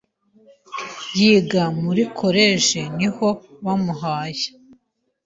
Yiga 1.19 1.63
muri 1.81 2.03
koleje 2.19 2.81
niho 2.97 3.27
bamuhaye 3.63 4.47